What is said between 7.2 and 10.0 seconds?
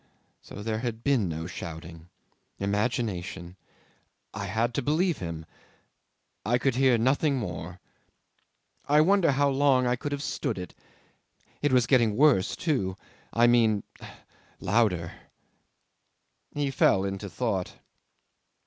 any more. I wonder how long I